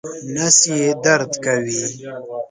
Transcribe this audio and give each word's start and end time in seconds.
نس 0.33 0.57
یې 0.71 0.81
درد 1.03 1.31
کوي 1.45 1.81